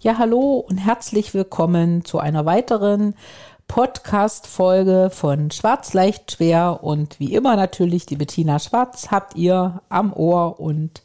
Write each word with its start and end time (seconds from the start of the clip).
Ja, 0.00 0.16
hallo 0.16 0.58
und 0.58 0.78
herzlich 0.78 1.34
willkommen 1.34 2.04
zu 2.04 2.20
einer 2.20 2.46
weiteren 2.46 3.16
Podcast-Folge 3.66 5.10
von 5.12 5.50
Schwarz 5.50 5.92
leicht 5.92 6.30
schwer 6.30 6.84
und 6.84 7.18
wie 7.18 7.34
immer 7.34 7.56
natürlich 7.56 8.06
die 8.06 8.14
Bettina 8.14 8.60
Schwarz 8.60 9.10
habt 9.10 9.34
ihr 9.34 9.82
am 9.88 10.12
Ohr 10.12 10.60
und 10.60 11.02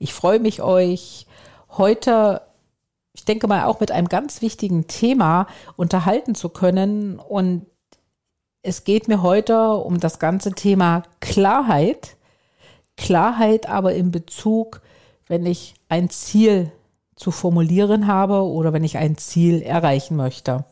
ich 0.00 0.12
freue 0.12 0.40
mich 0.40 0.60
euch 0.60 1.28
heute, 1.70 2.42
ich 3.12 3.24
denke 3.24 3.46
mal 3.46 3.62
auch 3.62 3.78
mit 3.78 3.92
einem 3.92 4.08
ganz 4.08 4.42
wichtigen 4.42 4.88
Thema 4.88 5.46
unterhalten 5.76 6.34
zu 6.34 6.48
können 6.48 7.20
und 7.20 7.66
es 8.62 8.82
geht 8.82 9.06
mir 9.06 9.22
heute 9.22 9.74
um 9.74 10.00
das 10.00 10.18
ganze 10.18 10.50
Thema 10.50 11.04
Klarheit. 11.20 12.16
Klarheit 12.96 13.68
aber 13.68 13.94
in 13.94 14.10
Bezug, 14.10 14.82
wenn 15.28 15.46
ich 15.46 15.74
ein 15.88 16.10
Ziel 16.10 16.72
zu 17.22 17.30
formulieren 17.30 18.06
habe 18.08 18.42
oder 18.42 18.72
wenn 18.72 18.84
ich 18.84 18.98
ein 18.98 19.16
Ziel 19.16 19.62
erreichen 19.62 20.16
möchte. 20.16 20.64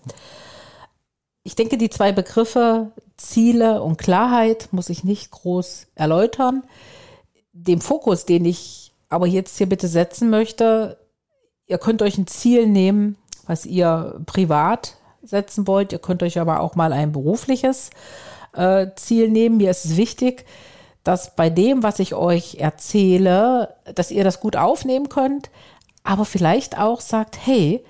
Ich 1.45 1.55
denke, 1.55 1.79
die 1.79 1.91
zwei 1.91 2.13
Begriffe 2.13 2.91
Ziele 3.17 3.83
und 3.83 3.99
Klarheit 3.99 4.69
muss 4.73 4.89
ich 4.89 5.05
nicht 5.05 5.31
groß 5.31 5.87
erläutern. 5.95 6.65
Den 7.53 7.81
Fokus, 7.81 8.25
den 8.25 8.45
ich 8.45 8.93
aber 9.09 9.27
jetzt 9.27 9.59
hier 9.59 9.69
bitte 9.69 9.89
setzen 9.89 10.29
möchte, 10.29 10.99
ihr 11.67 11.79
könnt 11.79 12.03
euch 12.03 12.19
ein 12.19 12.27
Ziel 12.27 12.67
nehmen, 12.67 13.17
was 13.47 13.65
ihr 13.65 14.21
privat 14.27 14.97
setzen 15.23 15.67
wollt. 15.67 15.93
Ihr 15.93 15.99
könnt 15.99 16.23
euch 16.23 16.39
aber 16.39 16.61
auch 16.61 16.75
mal 16.75 16.93
ein 16.93 17.13
berufliches 17.13 17.91
äh, 18.55 18.89
Ziel 18.97 19.31
nehmen. 19.31 19.59
Mir 19.59 19.71
ist 19.71 19.85
es 19.85 19.97
wichtig, 19.97 20.47
dass 21.05 21.37
bei 21.37 21.49
dem, 21.49 21.83
was 21.83 21.99
ich 21.99 22.15
euch 22.15 22.57
erzähle, 22.57 23.77
dass 23.95 24.11
ihr 24.11 24.25
das 24.25 24.41
gut 24.41 24.57
aufnehmen 24.57 25.09
könnt, 25.09 25.51
aber 26.03 26.25
vielleicht 26.25 26.79
auch 26.79 27.01
sagt, 27.01 27.39
hey, 27.45 27.85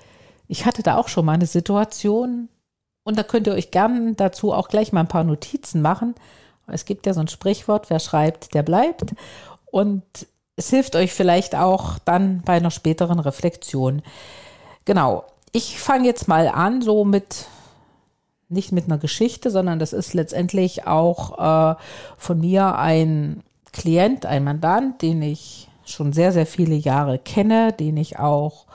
ich 0.47 0.65
hatte 0.65 0.83
da 0.83 0.97
auch 0.97 1.07
schon 1.07 1.25
mal 1.25 1.33
eine 1.33 1.45
Situation 1.45 2.49
und 3.03 3.17
da 3.17 3.23
könnt 3.23 3.47
ihr 3.47 3.53
euch 3.53 3.71
gern 3.71 4.15
dazu 4.15 4.53
auch 4.53 4.67
gleich 4.67 4.91
mal 4.91 5.01
ein 5.01 5.07
paar 5.07 5.23
Notizen 5.23 5.81
machen. 5.81 6.15
Es 6.67 6.85
gibt 6.85 7.05
ja 7.05 7.13
so 7.13 7.21
ein 7.21 7.27
Sprichwort, 7.27 7.89
wer 7.89 7.99
schreibt, 7.99 8.53
der 8.53 8.63
bleibt. 8.63 9.15
Und 9.65 10.03
es 10.55 10.69
hilft 10.69 10.95
euch 10.95 11.13
vielleicht 11.13 11.55
auch 11.55 11.97
dann 11.99 12.41
bei 12.45 12.53
einer 12.53 12.71
späteren 12.71 13.19
Reflexion. 13.19 14.01
Genau. 14.85 15.25
Ich 15.53 15.79
fange 15.79 16.05
jetzt 16.05 16.27
mal 16.27 16.47
an, 16.47 16.81
so 16.81 17.03
mit, 17.03 17.47
nicht 18.47 18.71
mit 18.71 18.85
einer 18.85 18.97
Geschichte, 18.97 19.49
sondern 19.49 19.79
das 19.79 19.91
ist 19.91 20.13
letztendlich 20.13 20.87
auch 20.87 21.73
äh, 21.73 21.75
von 22.17 22.39
mir 22.39 22.75
ein 22.77 23.43
Klient, 23.73 24.25
ein 24.25 24.43
Mandant, 24.43 25.01
den 25.01 25.21
ich 25.21 25.69
schon 25.85 26.13
sehr, 26.13 26.31
sehr 26.31 26.45
viele 26.45 26.75
Jahre 26.75 27.19
kenne, 27.19 27.73
den 27.73 27.97
ich 27.97 28.19
auch 28.19 28.65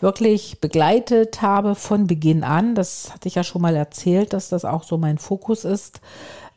wirklich 0.00 0.60
begleitet 0.60 1.42
habe 1.42 1.74
von 1.74 2.06
Beginn 2.06 2.44
an. 2.44 2.74
Das 2.74 3.12
hatte 3.12 3.28
ich 3.28 3.34
ja 3.34 3.44
schon 3.44 3.62
mal 3.62 3.76
erzählt, 3.76 4.32
dass 4.32 4.48
das 4.48 4.64
auch 4.64 4.82
so 4.82 4.98
mein 4.98 5.18
Fokus 5.18 5.64
ist, 5.64 6.00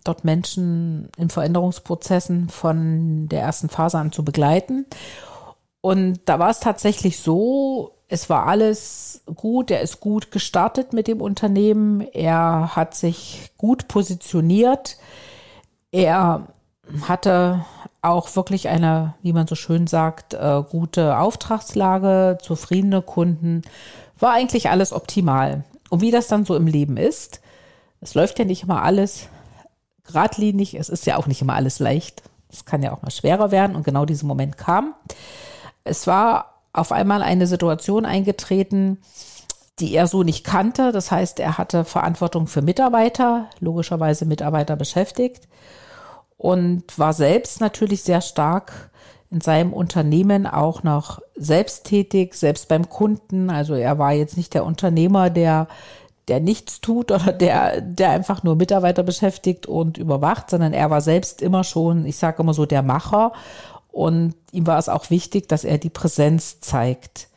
dort 0.03 0.25
Menschen 0.25 1.09
in 1.17 1.29
Veränderungsprozessen 1.29 2.49
von 2.49 3.29
der 3.29 3.41
ersten 3.41 3.69
Phase 3.69 3.97
an 3.97 4.11
zu 4.11 4.23
begleiten. 4.23 4.85
Und 5.81 6.19
da 6.25 6.39
war 6.39 6.49
es 6.49 6.59
tatsächlich 6.59 7.19
so, 7.19 7.93
es 8.09 8.29
war 8.29 8.47
alles 8.47 9.21
gut, 9.35 9.71
er 9.71 9.81
ist 9.81 9.99
gut 9.99 10.31
gestartet 10.31 10.93
mit 10.93 11.07
dem 11.07 11.21
Unternehmen, 11.21 12.01
er 12.01 12.75
hat 12.75 12.95
sich 12.95 13.51
gut 13.57 13.87
positioniert, 13.87 14.97
er 15.91 16.47
hatte 17.07 17.65
auch 18.01 18.35
wirklich 18.35 18.69
eine, 18.69 19.15
wie 19.21 19.33
man 19.33 19.47
so 19.47 19.55
schön 19.55 19.87
sagt, 19.87 20.33
äh, 20.33 20.63
gute 20.69 21.17
Auftragslage, 21.17 22.37
zufriedene 22.41 23.01
Kunden, 23.01 23.63
war 24.17 24.33
eigentlich 24.33 24.69
alles 24.69 24.93
optimal. 24.93 25.63
Und 25.89 26.01
wie 26.01 26.11
das 26.11 26.27
dann 26.27 26.45
so 26.45 26.55
im 26.55 26.67
Leben 26.67 26.97
ist, 26.97 27.41
es 28.01 28.13
läuft 28.13 28.39
ja 28.39 28.45
nicht 28.45 28.63
immer 28.63 28.83
alles 28.83 29.27
geradlinig, 30.05 30.75
es 30.75 30.89
ist 30.89 31.05
ja 31.05 31.17
auch 31.17 31.27
nicht 31.27 31.41
immer 31.41 31.55
alles 31.55 31.79
leicht. 31.79 32.23
Es 32.51 32.65
kann 32.65 32.81
ja 32.81 32.93
auch 32.93 33.01
mal 33.01 33.11
schwerer 33.11 33.51
werden 33.51 33.75
und 33.75 33.83
genau 33.83 34.05
dieser 34.05 34.25
Moment 34.25 34.57
kam. 34.57 34.95
Es 35.83 36.07
war 36.07 36.61
auf 36.73 36.91
einmal 36.91 37.21
eine 37.21 37.47
Situation 37.47 38.05
eingetreten, 38.05 38.99
die 39.79 39.93
er 39.93 40.07
so 40.07 40.23
nicht 40.23 40.43
kannte. 40.43 40.91
Das 40.91 41.11
heißt, 41.11 41.39
er 41.39 41.57
hatte 41.57 41.85
Verantwortung 41.85 42.47
für 42.47 42.61
Mitarbeiter, 42.61 43.49
logischerweise 43.59 44.25
Mitarbeiter 44.25 44.75
beschäftigt 44.75 45.47
und 46.39 46.97
war 46.97 47.11
selbst 47.11 47.59
natürlich 47.59 48.01
sehr 48.01 48.21
stark 48.21 48.89
in 49.29 49.41
seinem 49.41 49.73
Unternehmen 49.73 50.47
auch 50.47 50.83
noch 50.83 51.21
selbsttätig, 51.35 52.33
selbst 52.33 52.69
beim 52.69 52.89
Kunden. 52.89 53.49
Also 53.49 53.75
er 53.75 53.99
war 53.99 54.13
jetzt 54.13 54.37
nicht 54.37 54.53
der 54.53 54.65
Unternehmer, 54.65 55.29
der 55.29 55.67
der 56.29 56.39
nichts 56.39 56.79
tut 56.79 57.11
oder 57.11 57.33
der, 57.33 57.81
der 57.81 58.11
einfach 58.11 58.43
nur 58.43 58.55
Mitarbeiter 58.55 59.03
beschäftigt 59.03 59.65
und 59.65 59.97
überwacht, 59.97 60.49
sondern 60.49 60.73
er 60.73 60.89
war 60.89 61.01
selbst 61.01 61.41
immer 61.41 61.63
schon, 61.63 62.05
ich 62.05 62.17
sage 62.17 62.41
immer 62.41 62.53
so, 62.53 62.65
der 62.65 62.83
Macher. 62.83 63.33
Und 63.91 64.35
ihm 64.51 64.65
war 64.65 64.77
es 64.77 64.87
auch 64.87 65.09
wichtig, 65.09 65.49
dass 65.49 65.65
er 65.65 65.77
die 65.77 65.89
Präsenz 65.89 66.61
zeigt. 66.61 67.27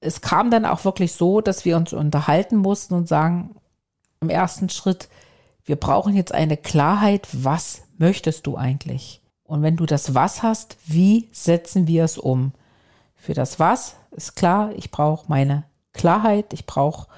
Es 0.00 0.20
kam 0.20 0.50
dann 0.50 0.66
auch 0.66 0.84
wirklich 0.84 1.14
so, 1.14 1.40
dass 1.40 1.64
wir 1.64 1.76
uns 1.76 1.92
unterhalten 1.92 2.56
mussten 2.56 2.94
und 2.94 3.08
sagen, 3.08 3.56
im 4.20 4.28
ersten 4.28 4.68
Schritt, 4.68 5.08
wir 5.64 5.76
brauchen 5.76 6.14
jetzt 6.14 6.32
eine 6.32 6.56
Klarheit, 6.58 7.26
was 7.32 7.82
möchtest 8.00 8.46
du 8.46 8.56
eigentlich? 8.56 9.20
Und 9.44 9.62
wenn 9.62 9.76
du 9.76 9.86
das 9.86 10.14
Was 10.14 10.42
hast, 10.42 10.76
wie 10.86 11.28
setzen 11.32 11.86
wir 11.86 12.04
es 12.04 12.18
um? 12.18 12.52
Für 13.14 13.34
das 13.34 13.58
Was 13.60 13.96
ist 14.12 14.34
klar, 14.36 14.72
ich 14.76 14.90
brauche 14.90 15.26
meine 15.28 15.64
Klarheit, 15.92 16.52
ich 16.52 16.66
brauche 16.66 17.08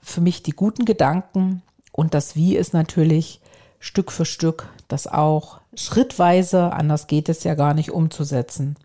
für 0.00 0.20
mich 0.20 0.42
die 0.42 0.52
guten 0.52 0.84
Gedanken 0.84 1.62
und 1.92 2.14
das 2.14 2.36
Wie 2.36 2.56
ist 2.56 2.74
natürlich 2.74 3.40
Stück 3.78 4.12
für 4.12 4.24
Stück, 4.24 4.68
das 4.88 5.06
auch 5.06 5.60
schrittweise, 5.74 6.72
anders 6.72 7.06
geht 7.06 7.28
es 7.28 7.44
ja 7.44 7.54
gar 7.54 7.74
nicht 7.74 7.90
umzusetzen. 7.90 8.76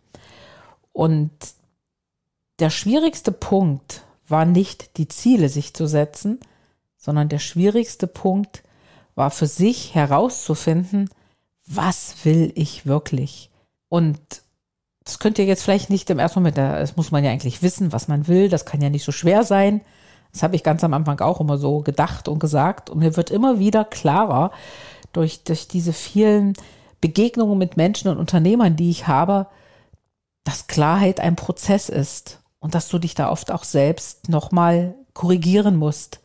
Und 0.93 1.31
der 2.59 2.69
schwierigste 2.69 3.31
Punkt 3.31 4.03
war 4.27 4.45
nicht 4.45 4.97
die 4.97 5.07
Ziele 5.07 5.49
sich 5.49 5.73
zu 5.73 5.87
setzen, 5.87 6.39
sondern 6.97 7.29
der 7.29 7.39
schwierigste 7.39 8.07
Punkt 8.07 8.63
war 9.19 9.29
für 9.29 9.45
sich 9.45 9.93
herauszufinden, 9.93 11.09
was 11.67 12.15
will 12.23 12.51
ich 12.55 12.87
wirklich? 12.87 13.51
Und 13.89 14.19
das 15.03 15.19
könnt 15.19 15.37
ihr 15.37 15.45
jetzt 15.45 15.63
vielleicht 15.63 15.89
nicht 15.89 16.09
im 16.09 16.19
ersten 16.19 16.39
Moment, 16.39 16.57
das 16.57 16.95
muss 16.95 17.11
man 17.11 17.23
ja 17.23 17.29
eigentlich 17.29 17.61
wissen, 17.61 17.91
was 17.91 18.07
man 18.07 18.27
will, 18.27 18.49
das 18.49 18.65
kann 18.65 18.81
ja 18.81 18.89
nicht 18.89 19.03
so 19.03 19.11
schwer 19.11 19.43
sein. 19.43 19.81
Das 20.31 20.41
habe 20.41 20.55
ich 20.55 20.63
ganz 20.63 20.83
am 20.83 20.93
Anfang 20.93 21.19
auch 21.19 21.39
immer 21.39 21.57
so 21.57 21.81
gedacht 21.81 22.27
und 22.27 22.39
gesagt. 22.39 22.89
Und 22.89 22.99
mir 22.99 23.17
wird 23.17 23.29
immer 23.29 23.59
wieder 23.59 23.83
klarer 23.83 24.51
durch, 25.11 25.43
durch 25.43 25.67
diese 25.67 25.93
vielen 25.93 26.53
Begegnungen 27.01 27.57
mit 27.57 27.77
Menschen 27.77 28.09
und 28.09 28.17
Unternehmern, 28.17 28.75
die 28.75 28.89
ich 28.89 29.07
habe, 29.07 29.47
dass 30.43 30.67
Klarheit 30.67 31.19
ein 31.19 31.35
Prozess 31.35 31.89
ist 31.89 32.41
und 32.59 32.75
dass 32.75 32.87
du 32.87 32.99
dich 32.99 33.15
da 33.15 33.29
oft 33.29 33.51
auch 33.51 33.63
selbst 33.63 34.29
nochmal 34.29 34.95
korrigieren 35.13 35.75
musst. 35.75 36.21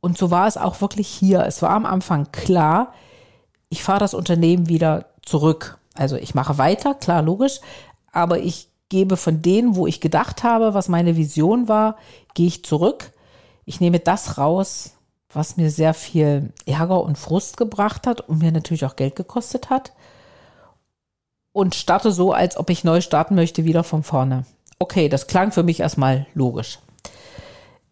Und 0.00 0.16
so 0.16 0.30
war 0.30 0.46
es 0.46 0.56
auch 0.56 0.80
wirklich 0.80 1.08
hier. 1.08 1.44
Es 1.46 1.62
war 1.62 1.70
am 1.70 1.86
Anfang 1.86 2.32
klar, 2.32 2.92
ich 3.68 3.82
fahre 3.82 4.00
das 4.00 4.14
Unternehmen 4.14 4.68
wieder 4.68 5.06
zurück. 5.22 5.78
Also 5.94 6.16
ich 6.16 6.34
mache 6.34 6.58
weiter, 6.58 6.94
klar, 6.94 7.22
logisch, 7.22 7.60
aber 8.12 8.38
ich 8.38 8.68
gebe 8.88 9.16
von 9.16 9.42
denen, 9.42 9.76
wo 9.76 9.86
ich 9.86 10.00
gedacht 10.00 10.42
habe, 10.42 10.74
was 10.74 10.88
meine 10.88 11.16
Vision 11.16 11.68
war, 11.68 11.96
gehe 12.34 12.48
ich 12.48 12.64
zurück. 12.64 13.12
Ich 13.64 13.80
nehme 13.80 14.00
das 14.00 14.38
raus, 14.38 14.94
was 15.32 15.56
mir 15.56 15.70
sehr 15.70 15.94
viel 15.94 16.52
Ärger 16.66 17.02
und 17.02 17.16
Frust 17.16 17.56
gebracht 17.56 18.06
hat 18.06 18.20
und 18.20 18.42
mir 18.42 18.52
natürlich 18.52 18.84
auch 18.84 18.96
Geld 18.96 19.14
gekostet 19.14 19.70
hat. 19.70 19.92
Und 21.52 21.74
starte 21.74 22.12
so, 22.12 22.32
als 22.32 22.56
ob 22.56 22.70
ich 22.70 22.84
neu 22.84 23.00
starten 23.00 23.34
möchte, 23.34 23.64
wieder 23.64 23.84
von 23.84 24.02
vorne. 24.02 24.44
Okay, 24.78 25.08
das 25.08 25.26
klang 25.26 25.52
für 25.52 25.62
mich 25.62 25.80
erstmal 25.80 26.26
logisch. 26.34 26.78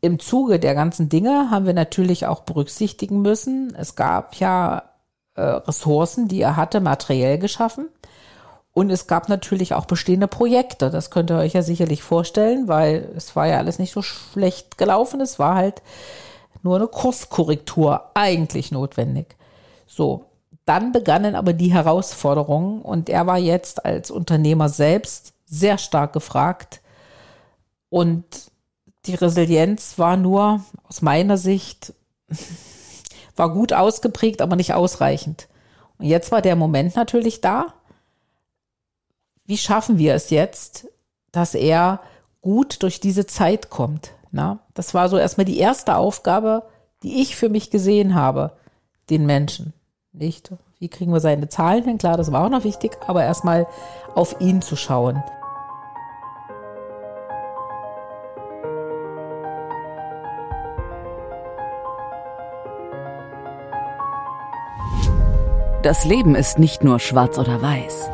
Im 0.00 0.18
Zuge 0.18 0.60
der 0.60 0.74
ganzen 0.74 1.08
Dinge 1.08 1.50
haben 1.50 1.66
wir 1.66 1.74
natürlich 1.74 2.26
auch 2.26 2.40
berücksichtigen 2.42 3.20
müssen, 3.22 3.74
es 3.74 3.96
gab 3.96 4.36
ja 4.36 4.84
äh, 5.34 5.40
Ressourcen, 5.42 6.28
die 6.28 6.40
er 6.40 6.56
hatte, 6.56 6.80
materiell 6.80 7.38
geschaffen. 7.38 7.88
Und 8.72 8.90
es 8.90 9.08
gab 9.08 9.28
natürlich 9.28 9.74
auch 9.74 9.86
bestehende 9.86 10.28
Projekte. 10.28 10.90
Das 10.90 11.10
könnt 11.10 11.32
ihr 11.32 11.38
euch 11.38 11.54
ja 11.54 11.62
sicherlich 11.62 12.02
vorstellen, 12.02 12.68
weil 12.68 13.10
es 13.16 13.34
war 13.34 13.48
ja 13.48 13.58
alles 13.58 13.80
nicht 13.80 13.92
so 13.92 14.02
schlecht 14.02 14.78
gelaufen. 14.78 15.20
Es 15.20 15.40
war 15.40 15.56
halt 15.56 15.82
nur 16.62 16.76
eine 16.76 16.86
Kurskorrektur 16.86 18.10
eigentlich 18.14 18.70
notwendig. 18.70 19.36
So. 19.86 20.26
Dann 20.64 20.92
begannen 20.92 21.34
aber 21.34 21.54
die 21.54 21.72
Herausforderungen 21.72 22.82
und 22.82 23.08
er 23.08 23.26
war 23.26 23.38
jetzt 23.38 23.86
als 23.86 24.10
Unternehmer 24.10 24.68
selbst 24.68 25.32
sehr 25.46 25.78
stark 25.78 26.12
gefragt. 26.12 26.80
Und 27.88 28.24
die 29.06 29.14
Resilienz 29.14 29.98
war 29.98 30.16
nur 30.16 30.64
aus 30.88 31.02
meiner 31.02 31.36
Sicht, 31.36 31.94
war 33.36 33.52
gut 33.52 33.72
ausgeprägt, 33.72 34.42
aber 34.42 34.56
nicht 34.56 34.74
ausreichend. 34.74 35.48
Und 35.98 36.06
jetzt 36.06 36.30
war 36.30 36.42
der 36.42 36.56
Moment 36.56 36.96
natürlich 36.96 37.40
da. 37.40 37.74
Wie 39.46 39.58
schaffen 39.58 39.98
wir 39.98 40.14
es 40.14 40.30
jetzt, 40.30 40.88
dass 41.32 41.54
er 41.54 42.00
gut 42.40 42.82
durch 42.82 43.00
diese 43.00 43.26
Zeit 43.26 43.70
kommt? 43.70 44.12
Na, 44.30 44.60
das 44.74 44.92
war 44.94 45.08
so 45.08 45.16
erstmal 45.16 45.46
die 45.46 45.58
erste 45.58 45.96
Aufgabe, 45.96 46.64
die 47.02 47.22
ich 47.22 47.36
für 47.36 47.48
mich 47.48 47.70
gesehen 47.70 48.14
habe, 48.14 48.52
den 49.08 49.24
Menschen. 49.24 49.72
Nicht, 50.12 50.52
wie 50.78 50.88
kriegen 50.88 51.12
wir 51.12 51.20
seine 51.20 51.48
Zahlen 51.48 51.84
hin? 51.84 51.98
Klar, 51.98 52.16
das 52.16 52.30
war 52.30 52.44
auch 52.44 52.50
noch 52.50 52.64
wichtig, 52.64 52.98
aber 53.06 53.24
erstmal 53.24 53.66
auf 54.14 54.40
ihn 54.40 54.60
zu 54.60 54.76
schauen. 54.76 55.22
Das 65.82 66.04
Leben 66.04 66.34
ist 66.34 66.58
nicht 66.58 66.82
nur 66.82 66.98
schwarz 66.98 67.38
oder 67.38 67.62
weiß. 67.62 68.10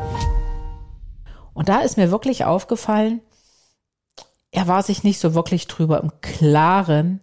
Und 1.55 1.67
da 1.67 1.79
ist 1.81 1.97
mir 1.97 2.11
wirklich 2.11 2.45
aufgefallen, 2.45 3.21
er 4.51 4.67
war 4.67 4.83
sich 4.83 5.03
nicht 5.03 5.19
so 5.19 5.33
wirklich 5.33 5.65
drüber 5.65 5.99
im 5.99 6.11
Klaren, 6.21 7.21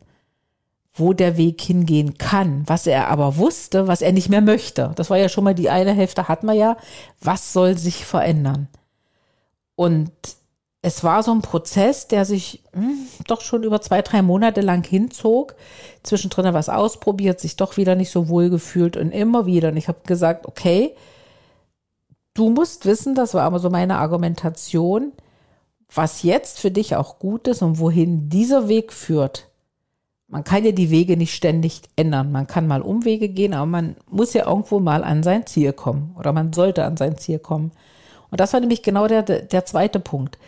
wo 0.94 1.12
der 1.12 1.36
Weg 1.36 1.60
hingehen 1.60 2.18
kann, 2.18 2.64
was 2.66 2.88
er 2.88 3.06
aber 3.06 3.36
wusste, 3.36 3.86
was 3.86 4.02
er 4.02 4.10
nicht 4.10 4.30
mehr 4.30 4.40
möchte. 4.40 4.90
Das 4.96 5.10
war 5.10 5.16
ja 5.16 5.28
schon 5.28 5.44
mal 5.44 5.54
die 5.54 5.70
eine 5.70 5.92
Hälfte, 5.92 6.26
hatten 6.26 6.46
wir 6.46 6.54
ja. 6.54 6.76
Was 7.20 7.52
soll 7.52 7.78
sich 7.78 8.04
verändern? 8.04 8.66
Und 9.76 10.10
es 10.84 11.04
war 11.04 11.22
so 11.22 11.30
ein 11.32 11.42
Prozess, 11.42 12.08
der 12.08 12.24
sich 12.24 12.64
hm, 12.72 13.06
doch 13.28 13.40
schon 13.40 13.62
über 13.62 13.80
zwei, 13.80 14.02
drei 14.02 14.20
Monate 14.20 14.60
lang 14.60 14.84
hinzog. 14.84 15.54
Zwischendrin 16.02 16.52
was 16.52 16.68
ausprobiert, 16.68 17.38
sich 17.38 17.54
doch 17.54 17.76
wieder 17.76 17.94
nicht 17.94 18.10
so 18.10 18.28
wohl 18.28 18.50
gefühlt 18.50 18.96
und 18.96 19.12
immer 19.12 19.46
wieder. 19.46 19.68
Und 19.68 19.76
ich 19.76 19.86
habe 19.86 20.00
gesagt, 20.04 20.46
okay, 20.46 20.96
du 22.34 22.50
musst 22.50 22.84
wissen, 22.84 23.14
das 23.14 23.32
war 23.34 23.44
aber 23.44 23.60
so 23.60 23.70
meine 23.70 23.98
Argumentation, 23.98 25.12
was 25.94 26.24
jetzt 26.24 26.58
für 26.58 26.72
dich 26.72 26.96
auch 26.96 27.20
gut 27.20 27.46
ist 27.46 27.62
und 27.62 27.78
wohin 27.78 28.28
dieser 28.28 28.66
Weg 28.66 28.92
führt. 28.92 29.48
Man 30.26 30.42
kann 30.42 30.64
ja 30.64 30.72
die 30.72 30.90
Wege 30.90 31.16
nicht 31.16 31.34
ständig 31.34 31.82
ändern. 31.94 32.32
Man 32.32 32.48
kann 32.48 32.66
mal 32.66 32.82
Umwege 32.82 33.28
gehen, 33.28 33.54
aber 33.54 33.66
man 33.66 33.96
muss 34.10 34.32
ja 34.32 34.48
irgendwo 34.48 34.80
mal 34.80 35.04
an 35.04 35.22
sein 35.22 35.46
Ziel 35.46 35.72
kommen 35.74 36.16
oder 36.18 36.32
man 36.32 36.52
sollte 36.52 36.84
an 36.84 36.96
sein 36.96 37.18
Ziel 37.18 37.38
kommen. 37.38 37.70
Und 38.30 38.40
das 38.40 38.52
war 38.52 38.60
nämlich 38.60 38.82
genau 38.82 39.06
der, 39.06 39.22
der 39.22 39.64
zweite 39.64 40.00
Punkt. 40.00 40.38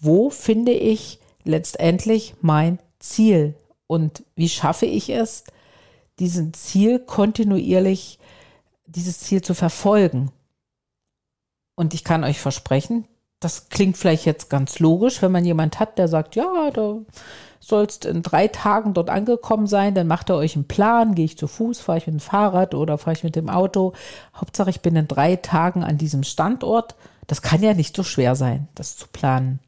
Wo 0.00 0.30
finde 0.30 0.72
ich 0.72 1.18
letztendlich 1.44 2.34
mein 2.40 2.78
Ziel 2.98 3.54
und 3.86 4.24
wie 4.36 4.48
schaffe 4.48 4.86
ich 4.86 5.10
es, 5.10 5.44
diesen 6.18 6.52
Ziel 6.54 6.98
kontinuierlich, 6.98 8.18
dieses 8.86 9.20
Ziel 9.20 9.42
zu 9.42 9.54
verfolgen? 9.54 10.30
Und 11.74 11.94
ich 11.94 12.04
kann 12.04 12.24
euch 12.24 12.40
versprechen, 12.40 13.06
das 13.40 13.68
klingt 13.68 13.96
vielleicht 13.96 14.24
jetzt 14.24 14.50
ganz 14.50 14.80
logisch, 14.80 15.22
wenn 15.22 15.30
man 15.30 15.44
jemand 15.44 15.78
hat, 15.78 15.96
der 15.98 16.08
sagt, 16.08 16.34
ja, 16.34 16.70
du 16.72 17.06
sollst 17.60 18.04
in 18.04 18.22
drei 18.22 18.48
Tagen 18.48 18.94
dort 18.94 19.10
angekommen 19.10 19.66
sein, 19.66 19.94
dann 19.94 20.06
macht 20.06 20.30
er 20.30 20.36
euch 20.36 20.56
einen 20.56 20.66
Plan, 20.66 21.14
gehe 21.14 21.24
ich 21.24 21.38
zu 21.38 21.46
Fuß, 21.46 21.80
fahre 21.80 21.98
ich 21.98 22.06
mit 22.06 22.14
dem 22.14 22.20
Fahrrad 22.20 22.74
oder 22.74 22.98
fahre 22.98 23.16
ich 23.16 23.24
mit 23.24 23.36
dem 23.36 23.48
Auto. 23.48 23.92
Hauptsache, 24.34 24.70
ich 24.70 24.80
bin 24.80 24.96
in 24.96 25.08
drei 25.08 25.36
Tagen 25.36 25.84
an 25.84 25.98
diesem 25.98 26.24
Standort. 26.24 26.96
Das 27.26 27.42
kann 27.42 27.62
ja 27.62 27.74
nicht 27.74 27.94
so 27.94 28.02
schwer 28.02 28.34
sein, 28.34 28.68
das 28.74 28.96
zu 28.96 29.06
planen. 29.06 29.60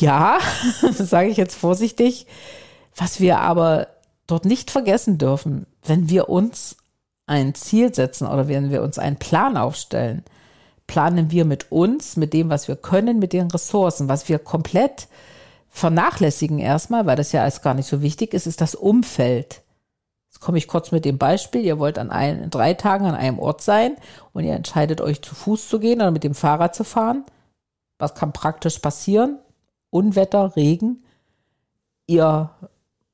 Ja, 0.00 0.38
sage 0.92 1.28
ich 1.28 1.36
jetzt 1.36 1.56
vorsichtig. 1.56 2.26
Was 2.94 3.20
wir 3.20 3.40
aber 3.40 3.88
dort 4.26 4.44
nicht 4.44 4.70
vergessen 4.70 5.18
dürfen, 5.18 5.66
wenn 5.82 6.08
wir 6.08 6.28
uns 6.28 6.76
ein 7.26 7.54
Ziel 7.54 7.94
setzen 7.94 8.26
oder 8.26 8.48
wenn 8.48 8.70
wir 8.70 8.82
uns 8.82 8.98
einen 8.98 9.16
Plan 9.16 9.56
aufstellen, 9.56 10.24
planen 10.86 11.30
wir 11.30 11.44
mit 11.44 11.72
uns, 11.72 12.16
mit 12.16 12.32
dem, 12.32 12.50
was 12.50 12.68
wir 12.68 12.76
können, 12.76 13.18
mit 13.18 13.32
den 13.32 13.50
Ressourcen. 13.50 14.08
Was 14.08 14.28
wir 14.28 14.38
komplett 14.38 15.08
vernachlässigen 15.70 16.58
erstmal, 16.58 17.06
weil 17.06 17.16
das 17.16 17.32
ja 17.32 17.42
alles 17.42 17.62
gar 17.62 17.74
nicht 17.74 17.88
so 17.88 18.02
wichtig 18.02 18.34
ist, 18.34 18.46
ist 18.46 18.60
das 18.60 18.74
Umfeld. 18.74 19.62
Jetzt 20.28 20.40
komme 20.40 20.58
ich 20.58 20.68
kurz 20.68 20.92
mit 20.92 21.04
dem 21.04 21.18
Beispiel. 21.18 21.62
Ihr 21.62 21.78
wollt 21.78 21.98
an 21.98 22.10
ein, 22.10 22.50
drei 22.50 22.74
Tagen 22.74 23.06
an 23.06 23.14
einem 23.14 23.38
Ort 23.38 23.62
sein 23.62 23.96
und 24.32 24.44
ihr 24.44 24.54
entscheidet 24.54 25.00
euch 25.00 25.22
zu 25.22 25.34
Fuß 25.34 25.68
zu 25.68 25.78
gehen 25.78 26.00
oder 26.00 26.10
mit 26.10 26.24
dem 26.24 26.34
Fahrrad 26.34 26.74
zu 26.74 26.84
fahren. 26.84 27.24
Was 27.98 28.14
kann 28.14 28.32
praktisch 28.32 28.78
passieren? 28.78 29.38
Unwetter, 29.92 30.56
Regen. 30.56 31.04
Ihr, 32.06 32.50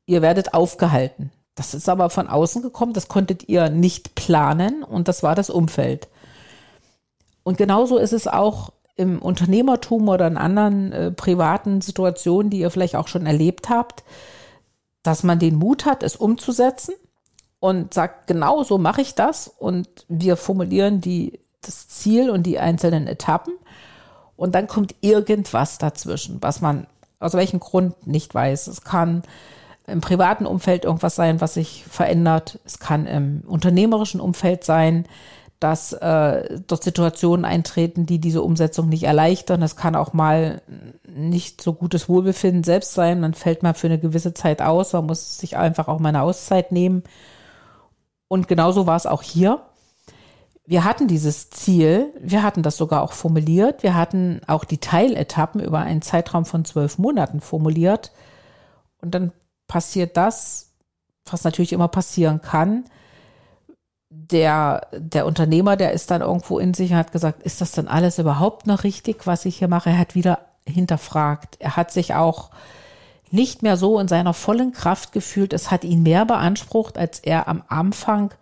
ihr 0.07 0.23
werdet 0.23 0.55
aufgehalten. 0.55 1.31
Das 1.55 1.75
ist 1.75 1.89
aber 1.89 2.09
von 2.09 2.29
außen 2.29 2.63
gekommen, 2.63 2.93
das 2.93 3.09
konntet 3.09 3.49
ihr 3.49 3.69
nicht 3.69 4.15
planen 4.15 4.85
und 4.85 5.09
das 5.09 5.25
war 5.25 5.35
das 5.35 5.51
Umfeld. 5.51 6.09
Und 7.43 7.59
genauso 7.59 7.99
ist 7.99 8.13
es 8.13 8.29
auch 8.29 8.71
im 8.95 9.21
Unternehmertum 9.21 10.09
oder 10.09 10.29
in 10.29 10.37
anderen 10.37 10.93
äh, 10.93 11.11
privaten 11.11 11.81
Situationen, 11.81 12.51
die 12.51 12.61
ihr 12.61 12.71
vielleicht 12.71 12.95
auch 12.95 13.09
schon 13.09 13.27
erlebt 13.27 13.71
habt, 13.71 14.05
dass 15.03 15.25
man 15.25 15.41
den 15.41 15.57
Mut 15.57 15.85
hat, 15.85 16.03
es 16.03 16.15
umzusetzen 16.15 16.95
und 17.59 17.93
sagt, 17.93 18.29
genau 18.29 18.63
so 18.63 18.79
mache 18.79 19.01
ich 19.01 19.15
das 19.17 19.49
und 19.49 19.89
wir 20.09 20.37
formulieren 20.37 21.01
die, 21.01 21.41
das 21.61 21.89
Ziel 21.89 22.31
und 22.31 22.45
die 22.45 22.59
einzelnen 22.59 23.09
Etappen 23.09 23.55
und 24.39 24.55
dann 24.55 24.69
kommt 24.69 24.95
irgendwas 25.01 25.79
dazwischen, 25.79 26.39
was 26.41 26.61
man 26.61 26.87
aus 27.19 27.35
welchem 27.35 27.59
Grund 27.59 28.07
nicht 28.07 28.33
weiß. 28.33 28.69
Es 28.69 28.83
kann 28.83 29.23
im 29.89 30.01
privaten 30.01 30.47
Umfeld 30.47 30.85
irgendwas 30.85 31.17
sein, 31.17 31.41
was 31.41 31.55
sich 31.55 31.85
verändert. 31.91 32.61
Es 32.65 32.79
kann 32.79 33.07
im 33.07 33.43
unternehmerischen 33.47 34.21
Umfeld 34.21 34.63
sein, 34.63 35.07
dass 35.59 35.93
äh, 35.93 36.61
dort 36.69 36.85
Situationen 36.85 37.45
eintreten, 37.45 38.07
die 38.07 38.21
diese 38.21 38.43
Umsetzung 38.43 38.89
nicht 38.89 39.03
erleichtern. 39.03 39.61
Es 39.61 39.75
kann 39.75 39.97
auch 39.97 40.13
mal 40.13 40.63
nicht 41.13 41.61
so 41.61 41.73
gutes 41.73 42.09
Wohlbefinden 42.09 42.63
selbst 42.63 42.95
sein. 42.95 43.19
Man 43.19 43.35
fällt 43.35 43.65
mal 43.65 43.75
für 43.75 43.89
eine 43.89 43.99
gewisse 43.99 44.35
Zeit 44.35 44.63
aus. 44.63 44.93
Man 44.93 45.07
muss 45.07 45.39
sich 45.39 45.57
einfach 45.57 45.89
auch 45.89 45.99
mal 45.99 46.11
eine 46.11 46.23
Auszeit 46.23 46.71
nehmen. 46.71 47.03
Und 48.29 48.47
genauso 48.47 48.87
war 48.87 48.95
es 48.95 49.07
auch 49.07 49.23
hier. 49.23 49.63
Wir 50.69 50.85
hatten 50.85 51.09
dieses 51.09 51.49
Ziel, 51.49 52.13
wir 52.21 52.43
hatten 52.43 52.63
das 52.63 52.77
sogar 52.77 53.01
auch 53.01 53.13
formuliert. 53.13 53.83
Wir 53.83 53.95
hatten 53.95 54.43
auch 54.47 54.65
die 54.65 54.77
Teiletappen 54.77 55.63
über 55.63 55.79
einen 55.79 56.03
Zeitraum 56.03 56.45
von 56.45 56.67
zwölf 56.67 56.99
Monaten 56.99 57.41
formuliert. 57.41 58.13
Und 59.01 59.15
dann 59.15 59.33
passiert 59.67 60.19
das, 60.19 60.75
was 61.25 61.43
natürlich 61.43 61.73
immer 61.73 61.89
passieren 61.89 62.43
kann. 62.43 62.85
Der, 64.11 64.89
der 64.93 65.25
Unternehmer, 65.25 65.79
der 65.79 65.93
ist 65.93 66.11
dann 66.11 66.21
irgendwo 66.21 66.59
in 66.59 66.75
sich 66.75 66.91
und 66.91 66.99
hat 66.99 67.13
gesagt, 67.13 67.43
ist 67.45 67.63
das 67.63 67.73
dann 67.73 67.89
alles 67.89 68.19
überhaupt 68.19 68.67
noch 68.67 68.85
richtig, 68.85 69.27
was 69.27 69.47
ich 69.47 69.57
hier 69.57 69.69
mache? 69.69 69.89
Er 69.89 69.99
hat 69.99 70.15
wieder 70.15 70.41
hinterfragt. 70.67 71.57
Er 71.61 71.77
hat 71.77 71.93
sich 71.93 72.13
auch 72.13 72.51
nicht 73.31 73.63
mehr 73.63 73.79
so 73.79 73.99
in 73.99 74.09
seiner 74.09 74.35
vollen 74.35 74.73
Kraft 74.73 75.13
gefühlt. 75.13 75.55
Es 75.55 75.71
hat 75.71 75.85
ihn 75.85 76.03
mehr 76.03 76.27
beansprucht, 76.27 76.99
als 76.99 77.21
er 77.21 77.49
am 77.49 77.63
Anfang 77.69 78.35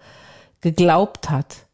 geglaubt 0.61 1.30
hat. 1.30 1.65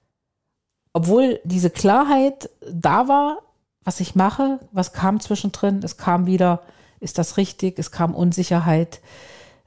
Obwohl 0.93 1.41
diese 1.45 1.71
Klarheit 1.71 2.51
da 2.71 3.09
war, 3.09 3.39
was 3.85 4.01
ich 4.01 4.15
mache, 4.15 4.61
was 4.73 4.93
kam 4.93 5.21
zwischendrin, 5.21 5.81
es 5.83 5.97
kam 5.97 6.27
wieder, 6.27 6.63
ist 7.01 7.19
das 7.19 7.37
richtig, 7.37 7.79
es 7.79 7.91
kam 7.91 8.15
Unsicherheit, 8.15 9.01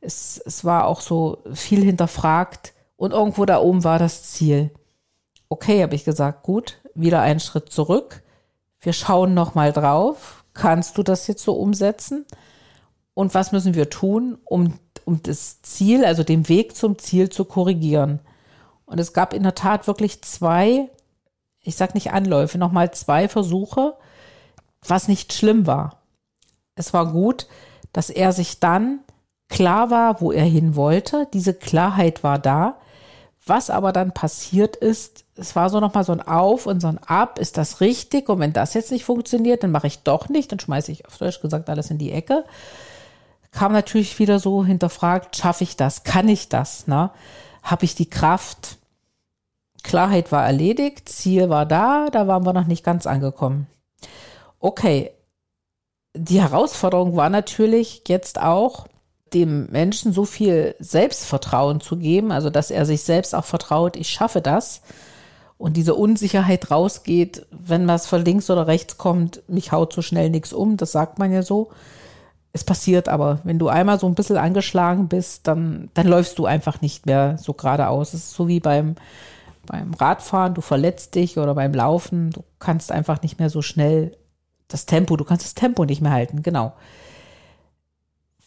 es, 0.02 0.42
es 0.46 0.64
war 0.64 0.86
auch 0.86 1.02
so 1.02 1.40
viel 1.54 1.84
hinterfragt 1.84 2.74
und 2.96 3.12
irgendwo 3.12 3.46
da 3.46 3.60
oben 3.60 3.84
war 3.84 4.00
das 4.00 4.24
Ziel. 4.24 4.72
Okay, 5.50 5.84
habe 5.84 5.96
ich 5.96 6.06
gesagt, 6.06 6.44
gut, 6.44 6.80
wieder 6.94 7.22
einen 7.22 7.40
Schritt 7.40 7.70
zurück. 7.72 8.24
Wir 8.80 8.94
schauen 8.94 9.34
noch 9.34 9.56
mal 9.56 9.74
drauf. 9.74 10.44
Kannst 10.54 10.98
du 10.98 11.04
das 11.04 11.28
jetzt 11.28 11.44
so 11.44 11.54
umsetzen? 11.54 12.26
Und 13.14 13.34
was 13.34 13.52
müssen 13.52 13.76
wir 13.76 13.90
tun, 13.90 14.38
um, 14.46 14.74
um 15.06 15.22
das 15.24 15.62
Ziel, 15.62 16.06
also 16.06 16.24
den 16.24 16.50
Weg 16.50 16.76
zum 16.76 16.98
Ziel 16.98 17.30
zu 17.30 17.46
korrigieren? 17.46 18.20
Und 18.86 19.00
es 19.00 19.14
gab 19.14 19.34
in 19.34 19.44
der 19.44 19.56
Tat 19.56 19.88
wirklich 19.88 20.22
zwei, 20.22 20.90
ich 21.66 21.76
sag 21.76 21.96
nicht 21.96 22.14
Anläufe, 22.14 22.58
nochmal 22.58 22.92
zwei 22.92 23.28
Versuche, 23.28 23.96
was 24.88 25.08
nicht 25.08 25.34
schlimm 25.34 25.68
war. 25.68 25.98
Es 26.76 26.94
war 26.94 27.12
gut, 27.12 27.48
dass 27.92 28.10
er 28.10 28.32
sich 28.32 28.60
dann 28.60 29.00
klar 29.50 29.90
war, 29.90 30.22
wo 30.22 30.32
er 30.32 30.46
hin 30.46 30.76
wollte. 30.76 31.28
Diese 31.34 31.54
Klarheit 31.54 32.24
war 32.24 32.40
da. 32.40 32.78
Was 33.48 33.70
aber 33.70 33.92
dann 33.92 34.12
passiert 34.12 34.76
ist, 34.76 35.24
es 35.36 35.56
war 35.56 35.70
so 35.70 35.80
nochmal 35.80 36.04
so 36.04 36.12
ein 36.12 36.22
Auf 36.22 36.66
und 36.66 36.80
so 36.80 36.88
ein 36.88 36.98
Ab. 36.98 37.40
Ist 37.40 37.58
das 37.58 37.82
richtig? 37.82 38.30
Und 38.30 38.40
wenn 38.40 38.54
das 38.54 38.74
jetzt 38.74 38.92
nicht 38.92 39.06
funktioniert, 39.06 39.64
dann 39.64 39.72
mache 39.72 39.88
ich 39.88 40.00
doch 40.00 40.30
nicht. 40.30 40.52
Dann 40.52 40.60
schmeiße 40.60 40.92
ich 40.92 41.06
auf 41.06 41.18
Deutsch 41.18 41.42
gesagt 41.42 41.70
alles 41.70 41.92
in 41.92 41.98
die 41.98 42.12
Ecke. 42.12 42.46
Kam 43.52 43.72
natürlich 43.72 44.20
wieder 44.20 44.40
so 44.40 44.66
hinterfragt, 44.66 45.36
schaffe 45.38 45.64
ich 45.64 45.78
das? 45.78 46.04
Kann 46.04 46.28
ich 46.28 46.50
das? 46.50 46.88
Ne? 46.88 47.12
Habe 47.64 47.86
ich 47.86 47.96
die 47.96 48.10
Kraft? 48.10 48.78
Klarheit 49.86 50.32
war 50.32 50.46
erledigt, 50.46 51.08
Ziel 51.08 51.50
war 51.50 51.66
da, 51.66 52.08
da 52.12 52.28
waren 52.28 52.46
wir 52.46 52.54
noch 52.54 52.68
nicht 52.68 52.84
ganz 52.84 53.06
angekommen. 53.06 53.68
Okay, 54.60 55.12
die 56.16 56.42
Herausforderung 56.42 57.16
war 57.16 57.30
natürlich 57.30 58.04
jetzt 58.08 58.42
auch, 58.42 58.88
dem 59.34 59.68
Menschen 59.68 60.14
so 60.14 60.24
viel 60.24 60.76
Selbstvertrauen 60.80 61.82
zu 61.82 61.98
geben, 61.98 62.32
also 62.32 62.50
dass 62.50 62.72
er 62.72 62.86
sich 62.86 63.04
selbst 63.04 63.36
auch 63.36 63.44
vertraut, 63.44 63.96
ich 63.98 64.10
schaffe 64.10 64.42
das 64.42 64.82
und 65.58 65.76
diese 65.78 65.96
Unsicherheit 65.96 66.72
rausgeht, 66.72 67.46
wenn 67.52 67.88
was 67.88 68.08
von 68.08 68.24
links 68.24 68.50
oder 68.50 68.68
rechts 68.68 68.98
kommt, 68.98 69.44
mich 69.48 69.72
haut 69.72 69.94
so 69.94 70.02
schnell 70.02 70.30
nichts 70.30 70.54
um, 70.54 70.78
das 70.78 70.92
sagt 70.92 71.20
man 71.20 71.34
ja 71.34 71.44
so. 71.44 71.70
Es 72.54 72.64
passiert 72.64 73.10
aber, 73.10 73.40
wenn 73.44 73.60
du 73.60 73.68
einmal 73.68 74.00
so 74.00 74.08
ein 74.08 74.16
bisschen 74.16 74.38
angeschlagen 74.38 75.10
bist, 75.10 75.48
dann, 75.48 75.90
dann 75.94 76.08
läufst 76.08 76.40
du 76.40 76.46
einfach 76.46 76.80
nicht 76.80 77.06
mehr 77.06 77.38
so 77.38 77.54
geradeaus. 77.54 78.14
Es 78.14 78.22
ist 78.22 78.34
so 78.34 78.48
wie 78.48 78.62
beim, 78.62 78.96
beim 79.66 79.94
Radfahren, 79.94 80.54
du 80.54 80.62
verletzt 80.62 81.16
dich 81.16 81.38
oder 81.38 81.56
beim 81.56 81.74
Laufen, 81.74 82.32
du 82.32 82.44
kannst 82.60 82.92
einfach 82.92 83.22
nicht 83.22 83.40
mehr 83.40 83.50
so 83.50 83.62
schnell 83.62 84.18
das 84.68 84.86
Tempo, 84.86 85.16
du 85.18 85.26
kannst 85.26 85.46
das 85.46 85.56
Tempo 85.56 85.86
nicht 85.86 86.02
mehr 86.02 86.12
halten, 86.12 86.42
genau. 86.44 86.74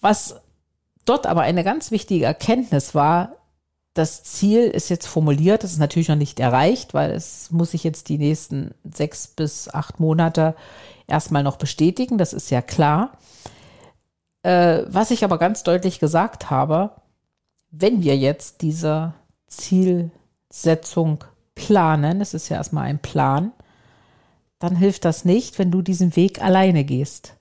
Was 0.01 0.41
dort 1.05 1.27
aber 1.27 1.43
eine 1.43 1.65
ganz 1.65 1.91
wichtige 1.91 2.25
Erkenntnis 2.25 2.95
war, 2.95 3.37
das 3.95 4.23
Ziel 4.23 4.63
ist 4.63 4.91
jetzt 4.91 5.07
formuliert, 5.07 5.65
es 5.65 5.73
ist 5.73 5.79
natürlich 5.79 6.09
noch 6.09 6.17
nicht 6.17 6.39
erreicht, 6.39 6.95
weil 6.95 7.11
es 7.11 7.51
muss 7.51 7.73
sich 7.73 7.83
jetzt 7.83 8.09
die 8.09 8.19
nächsten 8.19 8.75
sechs 8.85 9.27
bis 9.27 9.69
acht 9.69 9.99
Monate 9.99 10.55
erstmal 11.09 11.43
noch 11.43 11.57
bestätigen, 11.57 12.19
das 12.19 12.33
ist 12.33 12.51
ja 12.51 12.63
klar. 12.63 13.13
Äh, 14.43 14.85
was 14.87 15.11
ich 15.11 15.25
aber 15.25 15.39
ganz 15.39 15.65
deutlich 15.65 15.99
gesagt 15.99 16.49
habe, 16.51 16.93
wenn 17.71 18.03
wir 18.03 18.17
jetzt 18.17 18.63
diese 18.63 19.15
Zielsetzung 20.51 21.25
planen, 21.55 22.21
es 22.21 22.35
ist 22.35 22.49
ja 22.49 22.57
erstmal 22.57 22.85
ein 22.85 22.99
Plan, 22.99 23.53
dann 24.59 24.77
hilft 24.77 25.05
das 25.05 25.25
nicht, 25.25 25.59
wenn 25.59 25.71
du 25.71 25.83
diesen 25.83 26.17
Weg 26.17 26.43
alleine 26.43 26.85
gehst, 26.85 27.37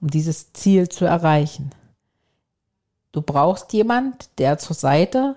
um 0.00 0.08
dieses 0.08 0.52
Ziel 0.52 0.88
zu 0.88 1.04
erreichen. 1.04 1.70
Du 3.12 3.22
brauchst 3.22 3.72
jemand, 3.72 4.28
der 4.38 4.58
zur 4.58 4.76
Seite 4.76 5.36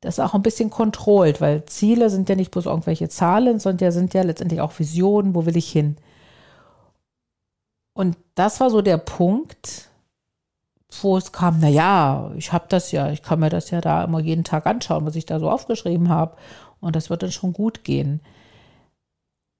das 0.00 0.20
auch 0.20 0.34
ein 0.34 0.42
bisschen 0.42 0.70
kontrollt, 0.70 1.40
weil 1.40 1.64
Ziele 1.64 2.10
sind 2.10 2.28
ja 2.28 2.36
nicht 2.36 2.50
bloß 2.50 2.66
irgendwelche 2.66 3.08
Zahlen, 3.08 3.58
sondern 3.58 3.92
sind 3.92 4.14
ja 4.14 4.22
letztendlich 4.22 4.60
auch 4.60 4.78
Visionen, 4.78 5.34
wo 5.34 5.46
will 5.46 5.56
ich 5.56 5.70
hin. 5.70 5.96
Und 7.94 8.16
das 8.34 8.60
war 8.60 8.70
so 8.70 8.82
der 8.82 8.98
Punkt, 8.98 9.88
wo 11.02 11.16
es 11.16 11.32
kam, 11.32 11.58
na 11.60 11.68
ja, 11.68 12.30
ich 12.36 12.52
habe 12.52 12.66
das 12.68 12.92
ja, 12.92 13.10
ich 13.10 13.22
kann 13.22 13.40
mir 13.40 13.50
das 13.50 13.70
ja 13.70 13.80
da 13.80 14.04
immer 14.04 14.20
jeden 14.20 14.44
Tag 14.44 14.66
anschauen, 14.66 15.04
was 15.04 15.16
ich 15.16 15.26
da 15.26 15.40
so 15.40 15.50
aufgeschrieben 15.50 16.08
habe 16.08 16.36
und 16.80 16.96
das 16.96 17.10
wird 17.10 17.22
dann 17.22 17.32
schon 17.32 17.52
gut 17.52 17.84
gehen. 17.84 18.20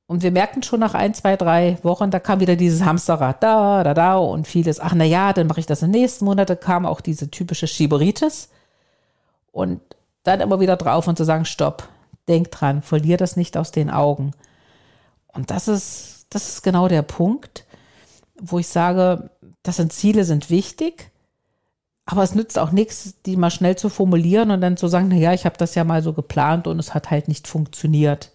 Und 0.09 0.23
wir 0.23 0.31
merkten 0.31 0.63
schon 0.63 0.79
nach 0.79 0.95
ein, 0.95 1.15
zwei, 1.15 1.37
drei 1.37 1.79
Wochen, 1.83 2.13
da 2.13 2.21
kam 2.21 2.39
wieder 2.39 2.55
dieses 2.55 2.85
Hamsterrad, 2.85 3.43
da, 3.43 3.83
da, 3.83 3.93
da 3.93 4.17
und 4.19 4.47
vieles. 4.47 4.79
Ach, 4.79 4.93
na 4.95 5.05
ja, 5.05 5.33
dann 5.33 5.49
mache 5.49 5.59
ich 5.59 5.67
das 5.67 5.83
in 5.83 5.91
den 5.91 6.01
nächsten 6.01 6.25
Monaten. 6.25 6.61
Kam 6.61 6.87
auch 6.87 7.01
diese 7.01 7.29
typische 7.29 7.67
Schieberitis. 7.67 8.51
Und 9.51 9.81
dann 10.23 10.41
immer 10.41 10.61
wieder 10.61 10.77
drauf 10.77 11.09
und 11.09 11.17
zu 11.17 11.25
sagen, 11.25 11.45
stopp, 11.45 11.89
denk 12.29 12.53
dran, 12.53 12.83
verlier 12.83 13.17
das 13.17 13.37
nicht 13.37 13.57
aus 13.57 13.73
den 13.73 13.91
Augen. 13.91 14.33
Und 15.33 15.51
das 15.51 15.67
ist, 15.67 16.27
das 16.31 16.49
ist 16.49 16.63
genau 16.63 16.87
der 16.87 17.03
Punkt, 17.03 17.65
wo 18.41 18.61
ich 18.61 18.69
sage, 18.69 19.31
das 19.65 19.77
sind 19.77 19.93
Ziele, 19.93 20.25
sind 20.25 20.51
wichtig. 20.51 21.11
Aber 22.07 22.23
es 22.23 22.37
nützt 22.37 22.59
auch 22.59 22.71
nichts, 22.71 23.15
die 23.27 23.37
mal 23.37 23.51
schnell 23.51 23.77
zu 23.77 23.89
formulieren 23.89 24.53
und 24.53 24.61
dann 24.61 24.77
zu 24.77 24.87
sagen, 24.87 25.09
na 25.09 25.17
ja, 25.17 25.33
ich 25.33 25.45
habe 25.45 25.59
das 25.59 25.75
ja 25.75 25.83
mal 25.83 26.03
so 26.03 26.13
geplant 26.13 26.69
und 26.69 26.79
es 26.79 26.95
hat 26.95 27.11
halt 27.11 27.27
nicht 27.27 27.49
funktioniert. 27.49 28.31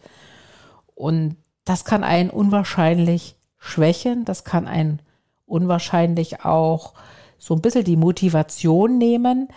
Und 0.93 1.37
das 1.63 1.85
kann 1.85 2.03
einen 2.03 2.29
unwahrscheinlich 2.29 3.35
schwächen, 3.57 4.25
das 4.25 4.43
kann 4.43 4.67
einen 4.67 4.99
unwahrscheinlich 5.45 6.43
auch 6.43 6.93
so 7.37 7.55
ein 7.55 7.61
bisschen 7.61 7.85
die 7.85 7.97
Motivation 7.97 8.97
nehmen. 8.97 9.47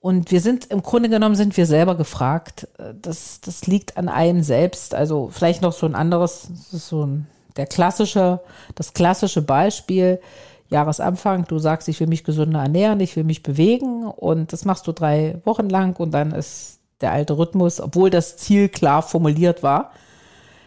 Und 0.00 0.30
wir 0.32 0.40
sind, 0.40 0.66
im 0.66 0.82
Grunde 0.82 1.08
genommen 1.08 1.36
sind 1.36 1.56
wir 1.56 1.66
selber 1.66 1.94
gefragt. 1.94 2.66
Das, 3.00 3.40
das 3.40 3.66
liegt 3.66 3.96
an 3.96 4.08
einem 4.08 4.42
selbst. 4.42 4.94
Also 4.94 5.28
vielleicht 5.30 5.62
noch 5.62 5.72
so 5.72 5.86
ein 5.86 5.94
anderes, 5.94 6.48
das 6.50 6.72
ist 6.72 6.88
so 6.88 7.06
ein, 7.06 7.26
der 7.56 7.66
klassische, 7.66 8.40
das 8.74 8.94
klassische 8.94 9.42
Beispiel. 9.42 10.20
Jahresanfang, 10.72 11.44
du 11.46 11.58
sagst, 11.58 11.88
ich 11.88 12.00
will 12.00 12.06
mich 12.06 12.24
gesünder 12.24 12.60
ernähren, 12.60 13.00
ich 13.00 13.16
will 13.16 13.24
mich 13.24 13.42
bewegen 13.42 14.06
und 14.06 14.52
das 14.52 14.64
machst 14.64 14.86
du 14.86 14.92
drei 14.92 15.40
Wochen 15.44 15.68
lang 15.68 15.98
und 16.00 16.12
dann 16.12 16.32
ist 16.32 16.80
der 17.00 17.12
alte 17.12 17.36
Rhythmus, 17.36 17.80
obwohl 17.80 18.10
das 18.10 18.36
Ziel 18.36 18.68
klar 18.68 19.02
formuliert 19.02 19.62
war, 19.62 19.92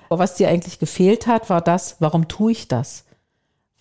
aber 0.09 0.19
was 0.19 0.35
dir 0.35 0.49
eigentlich 0.49 0.79
gefehlt 0.79 1.27
hat, 1.27 1.49
war 1.49 1.61
das, 1.61 1.97
warum 1.99 2.27
tue 2.27 2.51
ich 2.51 2.67
das? 2.67 3.05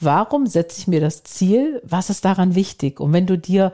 Warum 0.00 0.47
setze 0.47 0.81
ich 0.81 0.87
mir 0.88 1.00
das 1.00 1.23
Ziel? 1.23 1.81
Was 1.85 2.11
ist 2.11 2.25
daran 2.25 2.54
wichtig? 2.54 3.00
Und 3.00 3.12
wenn 3.12 3.26
du 3.26 3.38
dir 3.38 3.73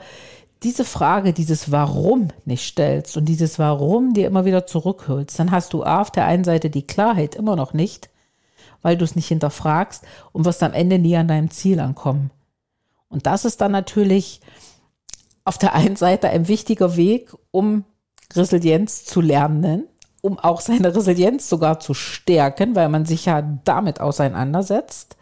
diese 0.63 0.85
Frage, 0.85 1.33
dieses 1.33 1.73
Warum 1.73 2.29
nicht 2.45 2.67
stellst 2.67 3.17
und 3.17 3.25
dieses 3.25 3.59
Warum 3.59 4.13
dir 4.13 4.27
immer 4.27 4.45
wieder 4.45 4.67
zurückholst, 4.67 5.39
dann 5.39 5.51
hast 5.51 5.73
du 5.73 5.85
auf 5.85 6.11
der 6.11 6.27
einen 6.27 6.45
Seite 6.45 6.69
die 6.69 6.87
Klarheit 6.87 7.35
immer 7.35 7.57
noch 7.57 7.73
nicht, 7.73 8.11
weil 8.83 8.97
du 8.97 9.05
es 9.05 9.17
nicht 9.17 9.29
hinterfragst 9.29 10.05
und 10.33 10.45
wirst 10.45 10.63
am 10.63 10.75
Ende 10.75 10.99
nie 10.99 11.17
an 11.17 11.29
deinem 11.29 11.51
Ziel 11.51 11.81
ankommen. 11.81 12.31
Und 13.11 13.27
das 13.27 13.45
ist 13.45 13.61
dann 13.61 13.73
natürlich 13.73 14.41
auf 15.45 15.59
der 15.59 15.75
einen 15.75 15.97
Seite 15.97 16.31
ein 16.31 16.49
wichtiger 16.49 16.97
Weg, 16.97 17.35
um 17.51 17.85
Resilienz 18.33 19.05
zu 19.05 19.21
lernen, 19.21 19.89
um 20.23 20.39
auch 20.39 20.61
seine 20.61 20.95
Resilienz 20.95 21.49
sogar 21.49 21.81
zu 21.81 21.93
stärken, 21.93 22.75
weil 22.77 22.89
man 22.89 23.05
sich 23.05 23.27
ja 23.27 23.43
damit 23.65 24.01
auseinandersetzt. 24.01 25.17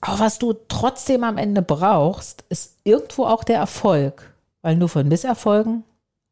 Aber 0.00 0.18
was 0.20 0.38
du 0.38 0.54
trotzdem 0.68 1.24
am 1.24 1.38
Ende 1.38 1.62
brauchst, 1.62 2.44
ist 2.48 2.76
irgendwo 2.84 3.24
auch 3.24 3.44
der 3.44 3.58
Erfolg, 3.58 4.34
weil 4.62 4.76
nur 4.76 4.88
von 4.88 5.08
Misserfolgen 5.08 5.84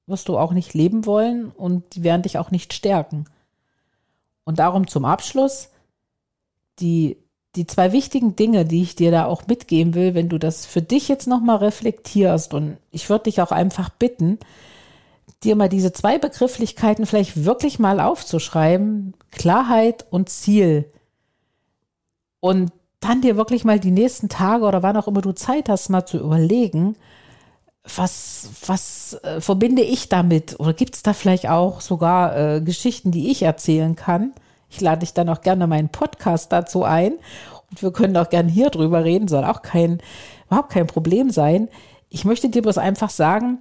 wirst 0.06 0.28
du 0.28 0.38
auch 0.38 0.52
nicht 0.52 0.74
leben 0.74 1.06
wollen 1.06 1.50
und 1.50 1.94
die 1.94 2.02
werden 2.02 2.22
dich 2.22 2.38
auch 2.38 2.50
nicht 2.50 2.72
stärken. 2.72 3.24
Und 4.44 4.60
darum 4.60 4.86
zum 4.86 5.04
Abschluss, 5.04 5.70
die, 6.78 7.16
die 7.56 7.66
zwei 7.66 7.92
wichtigen 7.92 8.36
Dinge, 8.36 8.64
die 8.64 8.82
ich 8.82 8.94
dir 8.94 9.10
da 9.10 9.26
auch 9.26 9.46
mitgeben 9.46 9.94
will, 9.94 10.14
wenn 10.14 10.28
du 10.28 10.38
das 10.38 10.66
für 10.66 10.82
dich 10.82 11.08
jetzt 11.08 11.26
nochmal 11.26 11.56
reflektierst 11.56 12.54
und 12.54 12.76
ich 12.90 13.08
würde 13.08 13.24
dich 13.24 13.40
auch 13.40 13.50
einfach 13.50 13.88
bitten, 13.88 14.38
dir 15.42 15.56
mal 15.56 15.68
diese 15.68 15.92
zwei 15.92 16.18
Begrifflichkeiten 16.18 17.06
vielleicht 17.06 17.44
wirklich 17.44 17.78
mal 17.78 18.00
aufzuschreiben, 18.00 19.14
Klarheit 19.30 20.06
und 20.10 20.28
Ziel. 20.28 20.90
Und 22.40 22.72
dann 23.00 23.20
dir 23.20 23.36
wirklich 23.36 23.64
mal 23.64 23.80
die 23.80 23.90
nächsten 23.90 24.28
Tage 24.28 24.64
oder 24.64 24.82
wann 24.82 24.96
auch 24.96 25.08
immer 25.08 25.22
du 25.22 25.32
Zeit 25.32 25.68
hast, 25.68 25.88
mal 25.88 26.06
zu 26.06 26.18
überlegen, 26.18 26.96
was, 27.94 28.48
was 28.66 29.14
äh, 29.22 29.40
verbinde 29.40 29.82
ich 29.82 30.08
damit? 30.08 30.58
Oder 30.58 30.72
gibt 30.72 30.96
es 30.96 31.02
da 31.02 31.12
vielleicht 31.12 31.48
auch 31.48 31.80
sogar 31.80 32.36
äh, 32.36 32.60
Geschichten, 32.60 33.12
die 33.12 33.30
ich 33.30 33.42
erzählen 33.42 33.94
kann? 33.94 34.32
Ich 34.68 34.80
lade 34.80 35.00
dich 35.00 35.14
dann 35.14 35.28
auch 35.28 35.40
gerne 35.40 35.66
meinen 35.66 35.88
Podcast 35.88 36.52
dazu 36.52 36.84
ein. 36.84 37.14
Und 37.70 37.82
wir 37.82 37.92
können 37.92 38.16
auch 38.16 38.30
gerne 38.30 38.50
hier 38.50 38.70
drüber 38.70 39.04
reden, 39.04 39.28
soll 39.28 39.44
auch 39.44 39.62
kein, 39.62 40.00
überhaupt 40.46 40.70
kein 40.70 40.86
Problem 40.86 41.30
sein. 41.30 41.68
Ich 42.08 42.24
möchte 42.24 42.48
dir 42.48 42.62
bloß 42.62 42.78
einfach 42.78 43.10
sagen, 43.10 43.58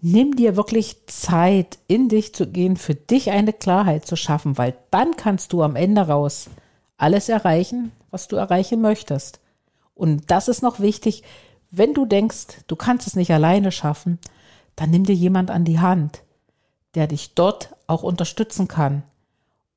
nimm 0.00 0.36
dir 0.36 0.56
wirklich 0.56 1.06
Zeit, 1.06 1.78
in 1.88 2.08
dich 2.08 2.34
zu 2.34 2.46
gehen, 2.46 2.76
für 2.76 2.94
dich 2.94 3.30
eine 3.30 3.52
Klarheit 3.52 4.06
zu 4.06 4.16
schaffen, 4.16 4.58
weil 4.58 4.76
dann 4.90 5.16
kannst 5.16 5.52
du 5.52 5.62
am 5.62 5.76
Ende 5.76 6.02
raus 6.02 6.48
alles 6.96 7.28
erreichen, 7.28 7.92
was 8.10 8.28
du 8.28 8.36
erreichen 8.36 8.80
möchtest. 8.80 9.40
Und 9.94 10.30
das 10.30 10.48
ist 10.48 10.62
noch 10.62 10.80
wichtig, 10.80 11.24
wenn 11.70 11.94
du 11.94 12.06
denkst, 12.06 12.46
du 12.66 12.76
kannst 12.76 13.06
es 13.06 13.16
nicht 13.16 13.32
alleine 13.32 13.72
schaffen, 13.72 14.18
dann 14.76 14.90
nimm 14.90 15.04
dir 15.04 15.14
jemand 15.14 15.50
an 15.50 15.64
die 15.64 15.80
Hand, 15.80 16.22
der 16.94 17.06
dich 17.06 17.34
dort 17.34 17.74
auch 17.86 18.02
unterstützen 18.02 18.68
kann. 18.68 19.02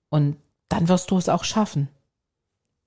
Und 0.10 0.38
dann 0.72 0.88
wirst 0.88 1.12
du 1.12 1.18
es 1.18 1.30
auch 1.30 1.44
schaffen. 1.44 1.90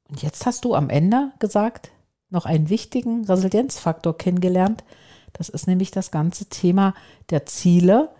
Und 0.09 0.23
jetzt 0.23 0.47
hast 0.47 0.64
du 0.64 0.75
am 0.75 0.91
Ende 0.91 1.33
gesagt, 1.38 1.91
noch 2.31 2.47
einen 2.47 2.69
wichtigen 2.69 3.25
Resilienzfaktor 3.25 4.17
kennengelernt, 4.17 4.85
das 5.33 5.49
ist 5.49 5.67
nämlich 5.67 5.91
das 5.91 6.11
ganze 6.11 6.47
Thema 6.47 6.95
der 7.31 7.45
Ziele 7.47 8.11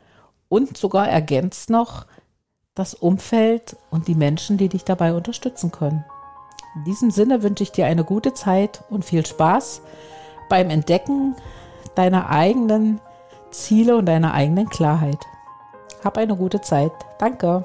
und 0.49 0.77
sogar 0.77 1.09
ergänzt 1.09 1.71
noch 1.71 2.07
das 2.75 2.95
Umfeld 2.95 3.77
und 3.91 4.09
die 4.09 4.17
Menschen, 4.17 4.59
die 4.59 4.69
dich 4.69 4.85
dabei 4.85 5.15
unterstützen 5.15 5.71
können. 5.71 6.05
In 6.75 6.85
diesem 6.85 7.11
Sinne 7.13 7.43
wünsche 7.43 7.63
ich 7.63 7.71
dir 7.71 7.87
eine 7.87 8.05
gute 8.05 8.35
Zeit 8.35 8.83
und 8.91 9.05
viel 9.05 9.25
Spaß 9.25 9.81
beim 10.49 10.71
Entdecken 10.71 11.37
deiner 11.95 12.31
eigenen 12.31 13.01
Ziele 13.53 13.97
und 13.97 14.07
deiner 14.07 14.35
eigenen 14.35 14.69
Klarheit. 14.69 15.21
Hab 16.03 16.19
eine 16.19 16.37
gute 16.37 16.61
Zeit. 16.61 16.93
Danke. 17.19 17.65